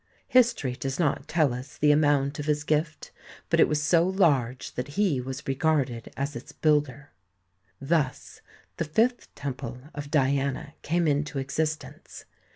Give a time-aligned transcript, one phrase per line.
[0.29, 3.11] History does not tell us the amount of his gift,
[3.51, 6.35] but it was so large that he was THE TEMPLE OF DIANA 107 regarded as
[6.35, 7.11] its builder.
[7.79, 8.41] Thus
[8.77, 12.25] the fifth temple of Diana came into existence.